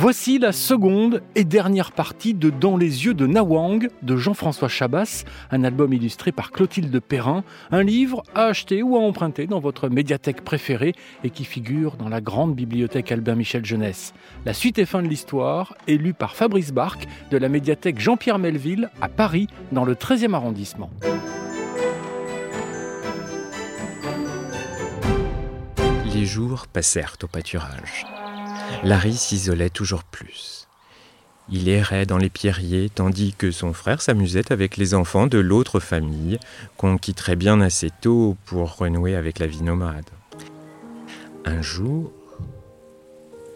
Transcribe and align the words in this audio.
Voici 0.00 0.38
la 0.38 0.52
seconde 0.52 1.22
et 1.34 1.42
dernière 1.42 1.90
partie 1.90 2.32
de 2.32 2.50
Dans 2.50 2.76
les 2.76 3.04
yeux 3.04 3.14
de 3.14 3.26
Nawang 3.26 3.88
de 4.02 4.16
Jean-François 4.16 4.68
Chabas, 4.68 5.24
un 5.50 5.64
album 5.64 5.92
illustré 5.92 6.30
par 6.30 6.52
Clotilde 6.52 7.00
Perrin, 7.00 7.42
un 7.72 7.82
livre 7.82 8.22
à 8.32 8.44
acheter 8.44 8.84
ou 8.84 8.94
à 8.94 9.00
emprunter 9.00 9.48
dans 9.48 9.58
votre 9.58 9.88
médiathèque 9.88 10.42
préférée 10.42 10.94
et 11.24 11.30
qui 11.30 11.44
figure 11.44 11.96
dans 11.96 12.08
la 12.08 12.20
grande 12.20 12.54
bibliothèque 12.54 13.10
Albin 13.10 13.34
Michel 13.34 13.64
Jeunesse. 13.64 14.14
La 14.46 14.54
suite 14.54 14.78
et 14.78 14.86
fin 14.86 15.02
de 15.02 15.08
l'histoire 15.08 15.74
est 15.88 15.96
lue 15.96 16.14
par 16.14 16.36
Fabrice 16.36 16.70
Barque 16.72 17.08
de 17.32 17.36
la 17.36 17.48
médiathèque 17.48 17.98
Jean-Pierre 17.98 18.38
Melville 18.38 18.90
à 19.00 19.08
Paris 19.08 19.48
dans 19.72 19.84
le 19.84 19.96
13e 19.96 20.32
arrondissement. 20.32 20.90
Les 26.14 26.24
jours 26.24 26.68
passèrent 26.68 27.16
au 27.24 27.26
pâturage. 27.26 28.06
Larry 28.82 29.14
s'isolait 29.14 29.70
toujours 29.70 30.04
plus. 30.04 30.68
Il 31.50 31.68
errait 31.68 32.04
dans 32.04 32.18
les 32.18 32.28
pierriers 32.28 32.90
tandis 32.90 33.32
que 33.32 33.50
son 33.50 33.72
frère 33.72 34.02
s'amusait 34.02 34.52
avec 34.52 34.76
les 34.76 34.94
enfants 34.94 35.26
de 35.26 35.38
l'autre 35.38 35.80
famille 35.80 36.38
qu'on 36.76 36.98
quitterait 36.98 37.36
bien 37.36 37.60
assez 37.60 37.90
tôt 38.02 38.36
pour 38.44 38.76
renouer 38.76 39.16
avec 39.16 39.38
la 39.38 39.46
vie 39.46 39.62
nomade. 39.62 40.10
Un 41.46 41.62
jour, 41.62 42.12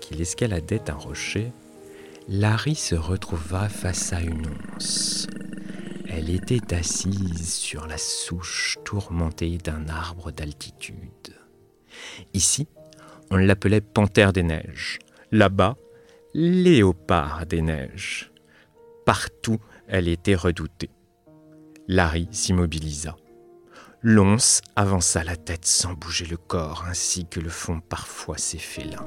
qu'il 0.00 0.20
escaladait 0.20 0.91
un 0.91 0.95
rocher, 0.95 1.52
Larry 2.28 2.74
se 2.74 2.94
retrouva 2.94 3.69
face 3.69 4.12
à 4.12 4.20
une 4.20 4.47
once. 4.74 5.27
Elle 6.08 6.30
était 6.30 6.74
assise 6.74 7.48
sur 7.55 7.86
la 7.86 7.98
souche 7.98 8.78
tourmentée 8.84 9.58
d'un 9.58 9.88
arbre 9.88 10.30
d'altitude. 10.30 11.34
Ici, 12.33 12.69
on 13.30 13.36
l'appelait 13.36 13.80
panthère 13.80 14.33
des 14.33 14.42
neiges. 14.42 14.98
Là-bas, 15.34 15.78
léopard 16.34 17.46
des 17.46 17.62
neiges. 17.62 18.30
Partout, 19.06 19.58
elle 19.88 20.08
était 20.08 20.34
redoutée. 20.34 20.91
Larry 21.88 22.28
s'immobilisa. 22.30 23.16
L'once 24.03 24.60
avança 24.77 25.25
la 25.25 25.36
tête 25.36 25.64
sans 25.64 25.94
bouger 25.94 26.27
le 26.27 26.36
corps, 26.36 26.84
ainsi 26.86 27.25
que 27.25 27.41
le 27.41 27.48
font 27.48 27.80
parfois 27.80 28.36
ses 28.36 28.58
félins. 28.58 29.06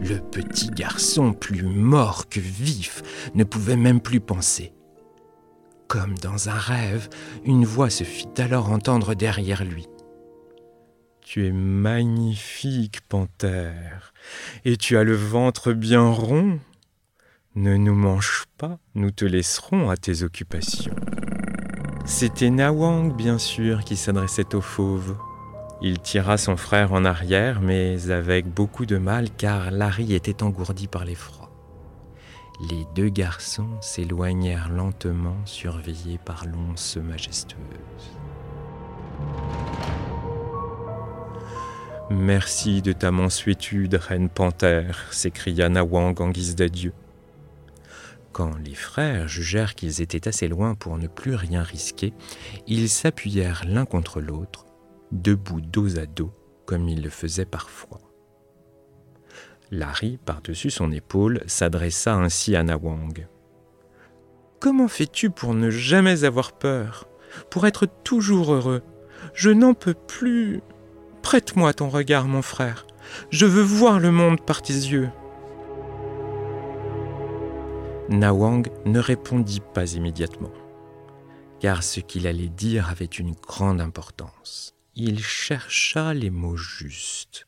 Le 0.00 0.20
petit 0.30 0.70
garçon, 0.70 1.34
plus 1.34 1.64
mort 1.64 2.30
que 2.30 2.40
vif, 2.40 3.02
ne 3.34 3.44
pouvait 3.44 3.76
même 3.76 4.00
plus 4.00 4.20
penser. 4.20 4.72
Comme 5.86 6.16
dans 6.16 6.48
un 6.48 6.58
rêve, 6.58 7.10
une 7.44 7.66
voix 7.66 7.90
se 7.90 8.04
fit 8.04 8.28
alors 8.38 8.72
entendre 8.72 9.14
derrière 9.14 9.66
lui. 9.66 9.86
Tu 11.22 11.46
es 11.46 11.52
magnifique, 11.52 13.00
panthère, 13.08 14.12
et 14.64 14.76
tu 14.76 14.96
as 14.96 15.04
le 15.04 15.14
ventre 15.14 15.72
bien 15.72 16.08
rond. 16.08 16.58
Ne 17.54 17.76
nous 17.76 17.94
mange 17.94 18.44
pas, 18.58 18.78
nous 18.94 19.10
te 19.10 19.24
laisserons 19.24 19.88
à 19.88 19.96
tes 19.96 20.22
occupations. 20.22 20.94
C'était 22.04 22.50
Nawang, 22.50 23.14
bien 23.14 23.38
sûr, 23.38 23.84
qui 23.84 23.96
s'adressait 23.96 24.54
au 24.54 24.60
fauve. 24.60 25.16
Il 25.80 26.00
tira 26.00 26.36
son 26.36 26.56
frère 26.56 26.92
en 26.92 27.04
arrière, 27.04 27.60
mais 27.60 28.10
avec 28.10 28.46
beaucoup 28.46 28.86
de 28.86 28.98
mal, 28.98 29.30
car 29.30 29.70
Larry 29.70 30.14
était 30.14 30.42
engourdi 30.42 30.88
par 30.88 31.04
l'effroi 31.04 31.42
les 32.70 32.86
deux 32.94 33.08
garçons 33.08 33.80
s'éloignèrent 33.80 34.68
lentement, 34.68 35.36
surveillés 35.44 36.18
par 36.18 36.46
l'once 36.46 36.96
majestueuse. 36.96 37.58
Merci 42.14 42.82
de 42.82 42.92
ta 42.92 43.10
mansuétude, 43.10 43.94
reine 43.94 44.28
panthère, 44.28 45.06
s'écria 45.10 45.70
Nawang 45.70 46.20
en 46.20 46.28
guise 46.28 46.54
d'adieu. 46.54 46.92
Quand 48.32 48.54
les 48.58 48.74
frères 48.74 49.28
jugèrent 49.28 49.74
qu'ils 49.74 50.02
étaient 50.02 50.28
assez 50.28 50.46
loin 50.46 50.74
pour 50.74 50.98
ne 50.98 51.06
plus 51.06 51.34
rien 51.34 51.62
risquer, 51.62 52.12
ils 52.66 52.90
s'appuyèrent 52.90 53.62
l'un 53.66 53.86
contre 53.86 54.20
l'autre, 54.20 54.66
debout 55.10 55.62
dos 55.62 55.98
à 55.98 56.04
dos, 56.04 56.32
comme 56.66 56.86
ils 56.86 57.02
le 57.02 57.08
faisaient 57.08 57.46
parfois. 57.46 58.00
Larry, 59.70 60.18
par-dessus 60.22 60.70
son 60.70 60.92
épaule, 60.92 61.40
s'adressa 61.46 62.14
ainsi 62.14 62.56
à 62.56 62.62
Nawang. 62.62 63.26
Comment 64.60 64.88
fais-tu 64.88 65.30
pour 65.30 65.54
ne 65.54 65.70
jamais 65.70 66.24
avoir 66.24 66.52
peur, 66.52 67.08
pour 67.48 67.66
être 67.66 67.86
toujours 68.04 68.52
heureux? 68.52 68.82
Je 69.32 69.48
n'en 69.48 69.72
peux 69.72 69.94
plus. 69.94 70.60
Prête-moi 71.22 71.72
ton 71.72 71.88
regard, 71.88 72.26
mon 72.26 72.42
frère. 72.42 72.86
Je 73.30 73.46
veux 73.46 73.62
voir 73.62 73.98
le 73.98 74.10
monde 74.10 74.40
par 74.40 74.62
tes 74.62 74.72
yeux. 74.72 75.10
Nawang 78.08 78.68
ne 78.84 78.98
répondit 78.98 79.62
pas 79.74 79.94
immédiatement, 79.94 80.52
car 81.60 81.82
ce 81.82 82.00
qu'il 82.00 82.26
allait 82.26 82.48
dire 82.48 82.90
avait 82.90 83.04
une 83.04 83.32
grande 83.32 83.80
importance. 83.80 84.74
Il 84.94 85.22
chercha 85.22 86.12
les 86.12 86.30
mots 86.30 86.56
justes. 86.56 87.46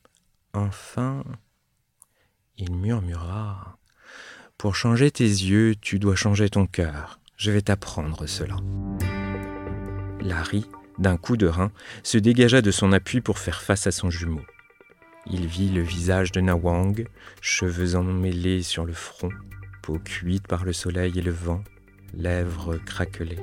Enfin, 0.54 1.24
il 2.56 2.72
murmura 2.72 3.76
Pour 4.56 4.76
changer 4.76 5.10
tes 5.10 5.24
yeux, 5.24 5.74
tu 5.78 5.98
dois 5.98 6.14
changer 6.14 6.48
ton 6.48 6.66
cœur. 6.66 7.18
Je 7.36 7.50
vais 7.50 7.62
t'apprendre 7.62 8.26
cela. 8.26 8.56
Larry, 10.20 10.64
d'un 10.98 11.16
coup 11.16 11.36
de 11.36 11.46
rein, 11.46 11.70
se 12.02 12.18
dégagea 12.18 12.62
de 12.62 12.70
son 12.70 12.92
appui 12.92 13.20
pour 13.20 13.38
faire 13.38 13.62
face 13.62 13.86
à 13.86 13.92
son 13.92 14.10
jumeau. 14.10 14.44
Il 15.26 15.46
vit 15.46 15.70
le 15.70 15.80
visage 15.80 16.32
de 16.32 16.40
Nawang, 16.40 17.06
cheveux 17.40 17.96
emmêlés 17.96 18.62
sur 18.62 18.84
le 18.84 18.92
front, 18.92 19.30
peau 19.82 19.98
cuite 19.98 20.46
par 20.46 20.64
le 20.64 20.72
soleil 20.72 21.18
et 21.18 21.22
le 21.22 21.32
vent, 21.32 21.64
lèvres 22.12 22.76
craquelées. 22.76 23.40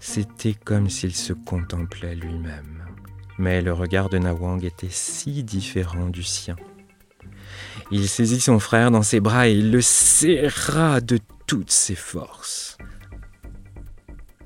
C'était 0.00 0.54
comme 0.54 0.90
s'il 0.90 1.14
se 1.14 1.32
contemplait 1.32 2.14
lui-même. 2.14 2.84
Mais 3.38 3.62
le 3.62 3.72
regard 3.72 4.08
de 4.08 4.18
Nawang 4.18 4.64
était 4.64 4.88
si 4.90 5.44
différent 5.44 6.08
du 6.08 6.22
sien. 6.22 6.56
Il 7.90 8.08
saisit 8.08 8.40
son 8.40 8.58
frère 8.58 8.90
dans 8.90 9.02
ses 9.02 9.20
bras 9.20 9.48
et 9.48 9.52
il 9.52 9.70
le 9.70 9.80
serra 9.80 11.00
de 11.00 11.18
toutes 11.46 11.70
ses 11.70 11.94
forces. 11.94 12.76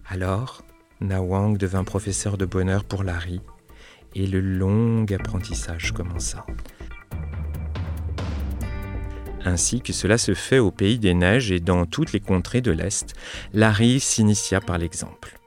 Alors, 0.06 0.62
Nawang 1.00 1.56
devint 1.56 1.84
professeur 1.84 2.36
de 2.36 2.44
bonheur 2.44 2.84
pour 2.84 3.04
Larry 3.04 3.40
et 4.14 4.26
le 4.26 4.40
long 4.40 5.06
apprentissage 5.06 5.92
commença. 5.92 6.44
Ainsi 9.44 9.80
que 9.80 9.94
cela 9.94 10.18
se 10.18 10.34
fait 10.34 10.58
au 10.58 10.70
pays 10.70 10.98
des 10.98 11.14
neiges 11.14 11.50
et 11.50 11.60
dans 11.60 11.86
toutes 11.86 12.12
les 12.12 12.20
contrées 12.20 12.60
de 12.60 12.70
l'Est, 12.70 13.14
Larry 13.54 13.98
s'initia 13.98 14.60
par 14.60 14.76
l'exemple. 14.76 15.38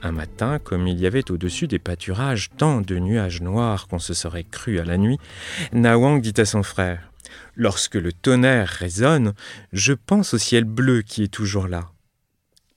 Un 0.00 0.12
matin, 0.12 0.58
comme 0.58 0.86
il 0.86 0.98
y 0.98 1.06
avait 1.06 1.30
au-dessus 1.30 1.66
des 1.66 1.78
pâturages 1.78 2.48
tant 2.56 2.80
de 2.80 2.98
nuages 2.98 3.42
noirs 3.42 3.88
qu'on 3.88 3.98
se 3.98 4.14
serait 4.14 4.44
cru 4.44 4.78
à 4.78 4.84
la 4.84 4.96
nuit, 4.96 5.18
Nawang 5.72 6.22
dit 6.22 6.40
à 6.40 6.46
son 6.46 6.62
frère 6.62 7.10
Lorsque 7.56 7.96
le 7.96 8.12
tonnerre 8.12 8.68
résonne, 8.68 9.34
je 9.72 9.92
pense 9.92 10.32
au 10.32 10.38
ciel 10.38 10.64
bleu 10.64 11.02
qui 11.02 11.24
est 11.24 11.28
toujours 11.32 11.68
là. 11.68 11.90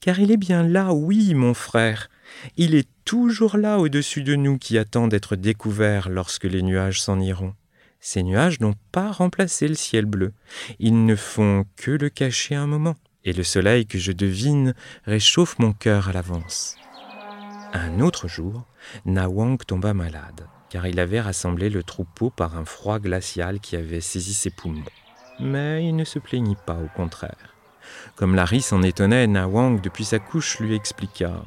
Car 0.01 0.19
il 0.19 0.31
est 0.31 0.37
bien 0.37 0.63
là, 0.63 0.93
oui, 0.93 1.33
mon 1.33 1.53
frère. 1.53 2.09
Il 2.57 2.75
est 2.75 2.87
toujours 3.05 3.57
là 3.57 3.79
au-dessus 3.79 4.23
de 4.23 4.35
nous 4.35 4.57
qui 4.57 4.77
attend 4.77 5.07
d'être 5.07 5.35
découvert 5.35 6.09
lorsque 6.09 6.45
les 6.45 6.61
nuages 6.61 7.01
s'en 7.01 7.19
iront. 7.19 7.53
Ces 7.99 8.23
nuages 8.23 8.59
n'ont 8.59 8.75
pas 8.91 9.11
remplacé 9.11 9.67
le 9.67 9.75
ciel 9.75 10.05
bleu. 10.05 10.33
Ils 10.79 11.05
ne 11.05 11.15
font 11.15 11.65
que 11.75 11.91
le 11.91 12.09
cacher 12.09 12.55
un 12.55 12.67
moment. 12.67 12.95
Et 13.23 13.33
le 13.33 13.43
soleil 13.43 13.85
que 13.85 13.97
je 13.97 14.11
devine 14.11 14.73
réchauffe 15.05 15.59
mon 15.59 15.73
cœur 15.73 16.09
à 16.09 16.13
l'avance. 16.13 16.75
Un 17.73 17.99
autre 17.99 18.27
jour, 18.27 18.65
Nawang 19.05 19.57
tomba 19.65 19.93
malade 19.93 20.47
car 20.69 20.87
il 20.87 20.99
avait 20.99 21.21
rassemblé 21.21 21.69
le 21.69 21.83
troupeau 21.83 22.29
par 22.29 22.57
un 22.57 22.65
froid 22.65 22.99
glacial 22.99 23.59
qui 23.59 23.75
avait 23.75 24.01
saisi 24.01 24.33
ses 24.33 24.49
poumons. 24.49 24.83
Mais 25.39 25.85
il 25.85 25.95
ne 25.95 26.03
se 26.03 26.19
plaignit 26.19 26.57
pas, 26.65 26.77
au 26.77 26.89
contraire. 26.95 27.55
Comme 28.15 28.35
Larry 28.35 28.61
s'en 28.61 28.81
étonnait, 28.81 29.27
Nawang, 29.27 29.79
depuis 29.79 30.05
sa 30.05 30.19
couche, 30.19 30.59
lui 30.59 30.75
expliqua 30.75 31.45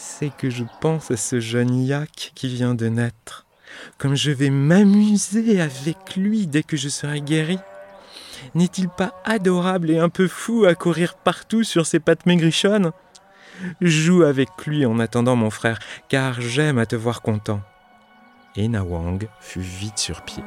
C'est 0.00 0.30
que 0.34 0.48
je 0.48 0.64
pense 0.80 1.10
à 1.10 1.16
ce 1.16 1.40
jeune 1.40 1.84
yak 1.84 2.32
qui 2.34 2.48
vient 2.48 2.74
de 2.74 2.86
naître. 2.86 3.46
Comme 3.98 4.14
je 4.14 4.30
vais 4.30 4.50
m'amuser 4.50 5.60
avec 5.60 6.16
lui 6.16 6.46
dès 6.46 6.62
que 6.62 6.76
je 6.76 6.88
serai 6.88 7.20
guéri. 7.20 7.58
N'est-il 8.54 8.88
pas 8.88 9.12
adorable 9.24 9.90
et 9.90 9.98
un 9.98 10.08
peu 10.08 10.28
fou 10.28 10.64
à 10.64 10.74
courir 10.74 11.14
partout 11.16 11.64
sur 11.64 11.86
ses 11.86 11.98
pattes 11.98 12.26
maigrichonnes? 12.26 12.92
Joue 13.80 14.22
avec 14.22 14.48
lui 14.66 14.86
en 14.86 15.00
attendant 15.00 15.34
mon 15.34 15.50
frère, 15.50 15.80
car 16.08 16.40
j'aime 16.40 16.78
à 16.78 16.86
te 16.86 16.94
voir 16.94 17.20
content 17.20 17.60
et 18.58 18.68
Nawang 18.68 19.28
fut 19.40 19.60
vite 19.60 19.98
sur 19.98 20.22
pied. 20.22 20.42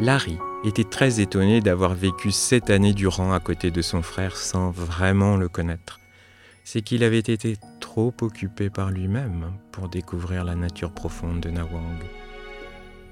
Larry 0.00 0.38
était 0.64 0.84
très 0.84 1.20
étonné 1.20 1.60
d'avoir 1.60 1.94
vécu 1.94 2.32
sept 2.32 2.70
années 2.70 2.94
durant 2.94 3.32
à 3.32 3.40
côté 3.40 3.70
de 3.70 3.82
son 3.82 4.02
frère 4.02 4.36
sans 4.36 4.70
vraiment 4.70 5.36
le 5.36 5.48
connaître. 5.48 6.00
C'est 6.64 6.82
qu'il 6.82 7.04
avait 7.04 7.18
été 7.18 7.56
trop 7.96 8.12
occupé 8.20 8.68
par 8.68 8.90
lui-même 8.90 9.52
pour 9.72 9.88
découvrir 9.88 10.44
la 10.44 10.54
nature 10.54 10.90
profonde 10.90 11.40
de 11.40 11.48
Nawang. 11.48 12.04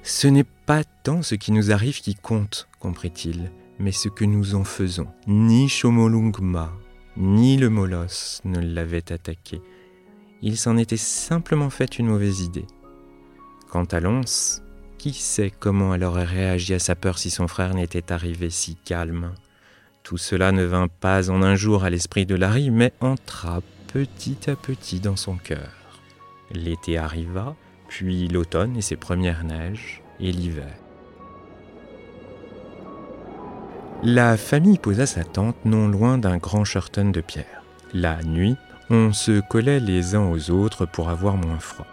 Ce 0.02 0.26
n'est 0.26 0.44
pas 0.44 0.84
tant 0.84 1.22
ce 1.22 1.36
qui 1.36 1.52
nous 1.52 1.72
arrive 1.72 2.02
qui 2.02 2.14
compte, 2.14 2.68
comprit-il, 2.80 3.50
mais 3.78 3.92
ce 3.92 4.10
que 4.10 4.26
nous 4.26 4.54
en 4.54 4.62
faisons. 4.62 5.06
Ni 5.26 5.70
Chomolungma, 5.70 6.70
ni 7.16 7.56
le 7.56 7.70
Molos 7.70 8.42
ne 8.44 8.60
l'avaient 8.60 9.10
attaqué. 9.10 9.62
Il 10.42 10.58
s'en 10.58 10.76
était 10.76 10.98
simplement 10.98 11.70
fait 11.70 11.98
une 11.98 12.08
mauvaise 12.08 12.42
idée. 12.42 12.66
Quant 13.70 13.84
à 13.84 14.00
Lons, 14.00 14.60
qui 14.98 15.14
sait 15.14 15.50
comment 15.50 15.94
elle 15.94 16.04
aurait 16.04 16.24
réagi 16.24 16.74
à 16.74 16.78
sa 16.78 16.94
peur 16.94 17.16
si 17.16 17.30
son 17.30 17.48
frère 17.48 17.72
n'était 17.72 18.12
arrivé 18.12 18.50
si 18.50 18.76
calme? 18.76 19.32
Tout 20.02 20.18
cela 20.18 20.52
ne 20.52 20.64
vint 20.64 20.88
pas 20.88 21.30
en 21.30 21.42
un 21.42 21.54
jour 21.54 21.84
à 21.84 21.88
l'esprit 21.88 22.26
de 22.26 22.34
Larry, 22.34 22.70
mais 22.70 22.92
entra 23.00 23.62
petit 23.94 24.50
à 24.50 24.56
petit 24.56 24.98
dans 24.98 25.14
son 25.14 25.36
cœur. 25.36 25.70
L'été 26.50 26.98
arriva, 26.98 27.54
puis 27.86 28.26
l'automne 28.26 28.76
et 28.76 28.82
ses 28.82 28.96
premières 28.96 29.44
neiges, 29.44 30.02
et 30.18 30.32
l'hiver. 30.32 30.74
La 34.02 34.36
famille 34.36 34.78
posa 34.78 35.06
sa 35.06 35.22
tente 35.22 35.64
non 35.64 35.86
loin 35.86 36.18
d'un 36.18 36.38
grand 36.38 36.64
shorten 36.64 37.12
de 37.12 37.20
pierre. 37.20 37.62
La 37.92 38.20
nuit, 38.24 38.56
on 38.90 39.12
se 39.12 39.40
collait 39.48 39.78
les 39.78 40.16
uns 40.16 40.28
aux 40.28 40.50
autres 40.50 40.86
pour 40.86 41.08
avoir 41.08 41.36
moins 41.36 41.60
froid. 41.60 41.86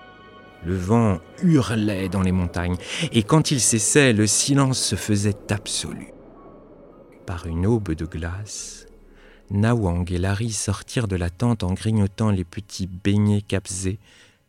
Le 0.66 0.76
vent 0.76 1.20
hurlait 1.44 2.10
dans 2.10 2.24
les 2.24 2.32
montagnes, 2.32 2.78
et 3.12 3.22
quand 3.22 3.52
il 3.52 3.62
cessait, 3.62 4.12
le 4.12 4.26
silence 4.26 4.80
se 4.80 4.96
faisait 4.96 5.52
absolu. 5.52 6.08
Par 7.28 7.46
une 7.46 7.68
aube 7.68 7.94
de 7.94 8.06
glace, 8.06 8.88
Nawang 9.52 10.10
et 10.10 10.18
Larry 10.18 10.52
sortirent 10.52 11.10
de 11.10 11.18
la 11.18 11.30
tente 11.30 11.64
en 11.64 11.74
grignotant 11.74 12.30
les 12.30 12.46
petits 12.46 12.88
beignets 12.88 13.42
capsés 13.42 14.00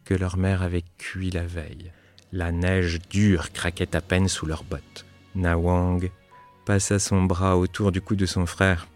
que 0.05 0.15
leur 0.15 0.37
mère 0.37 0.63
avait 0.63 0.85
cuits 0.97 1.33
la 1.33 1.45
veille. 1.45 1.91
La 2.33 2.53
neige 2.53 3.01
dure 3.11 3.51
craquait 3.53 3.97
à 3.97 4.01
peine 4.01 4.29
sous 4.29 4.47
leurs 4.47 4.63
bottes. 4.63 5.05
Nawang 5.35 6.09
passa 6.65 7.01
son 7.01 7.25
bras 7.25 7.57
autour 7.57 7.91
du 7.91 8.01
cou 8.01 8.15
de 8.15 8.27
son 8.27 8.47
frère. 8.47 8.87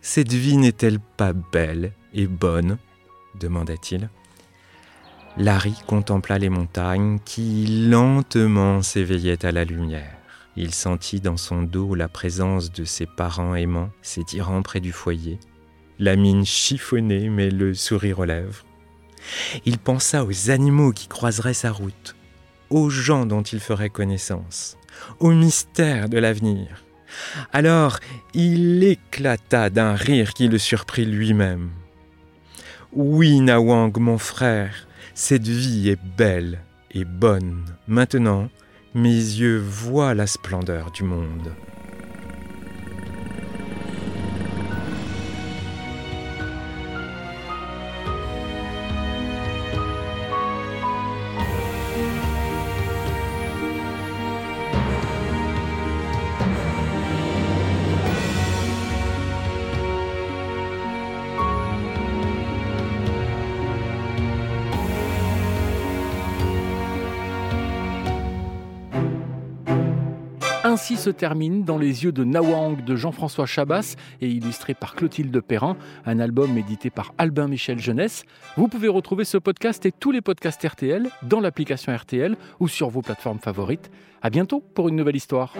Cette 0.00 0.32
vie 0.32 0.56
n'est-elle 0.56 1.00
pas 1.00 1.32
belle 1.32 1.92
et 2.14 2.28
bonne? 2.28 2.78
demanda-t-il. 3.34 4.08
Larry 5.36 5.74
contempla 5.88 6.38
les 6.38 6.48
montagnes 6.48 7.18
qui 7.24 7.88
lentement 7.88 8.82
s'éveillaient 8.82 9.44
à 9.44 9.50
la 9.50 9.64
lumière. 9.64 10.16
Il 10.56 10.72
sentit 10.72 11.20
dans 11.20 11.36
son 11.36 11.62
dos 11.62 11.94
la 11.94 12.08
présence 12.08 12.72
de 12.72 12.84
ses 12.84 13.04
parents 13.04 13.56
aimants 13.56 13.90
s'étirant 14.00 14.62
près 14.62 14.80
du 14.80 14.92
foyer, 14.92 15.38
la 15.98 16.16
mine 16.16 16.44
chiffonnée 16.44 17.28
mais 17.28 17.50
le 17.50 17.74
sourire 17.74 18.20
aux 18.20 18.24
lèvres. 18.24 18.64
Il 19.64 19.78
pensa 19.78 20.24
aux 20.24 20.50
animaux 20.50 20.92
qui 20.92 21.08
croiseraient 21.08 21.54
sa 21.54 21.72
route, 21.72 22.14
aux 22.70 22.90
gens 22.90 23.26
dont 23.26 23.42
il 23.42 23.60
ferait 23.60 23.90
connaissance, 23.90 24.76
au 25.18 25.32
mystère 25.32 26.08
de 26.08 26.18
l'avenir. 26.18 26.84
Alors 27.52 27.98
il 28.34 28.82
éclata 28.84 29.70
d'un 29.70 29.94
rire 29.94 30.34
qui 30.34 30.48
le 30.48 30.58
surprit 30.58 31.06
lui-même. 31.06 31.70
Oui, 32.92 33.40
Nawang, 33.40 33.92
mon 33.98 34.18
frère, 34.18 34.86
cette 35.14 35.48
vie 35.48 35.90
est 35.90 36.00
belle 36.16 36.60
et 36.92 37.04
bonne. 37.04 37.64
Maintenant, 37.88 38.48
mes 38.94 39.08
yeux 39.08 39.58
voient 39.58 40.14
la 40.14 40.26
splendeur 40.26 40.90
du 40.90 41.04
monde. 41.04 41.52
Ainsi 70.76 70.98
se 70.98 71.08
termine 71.08 71.64
Dans 71.64 71.78
les 71.78 72.04
yeux 72.04 72.12
de 72.12 72.22
Nawang 72.22 72.84
de 72.84 72.96
Jean-François 72.96 73.46
Chabas 73.46 73.96
et 74.20 74.28
illustré 74.28 74.74
par 74.74 74.94
Clotilde 74.94 75.40
Perrin, 75.40 75.78
un 76.04 76.20
album 76.20 76.58
édité 76.58 76.90
par 76.90 77.14
Albin 77.16 77.48
Michel 77.48 77.78
Jeunesse. 77.78 78.24
Vous 78.58 78.68
pouvez 78.68 78.88
retrouver 78.88 79.24
ce 79.24 79.38
podcast 79.38 79.86
et 79.86 79.90
tous 79.90 80.10
les 80.10 80.20
podcasts 80.20 80.62
RTL 80.62 81.08
dans 81.22 81.40
l'application 81.40 81.96
RTL 81.96 82.36
ou 82.60 82.68
sur 82.68 82.90
vos 82.90 83.00
plateformes 83.00 83.38
favorites. 83.38 83.90
À 84.20 84.28
bientôt 84.28 84.60
pour 84.74 84.90
une 84.90 84.96
nouvelle 84.96 85.16
histoire. 85.16 85.54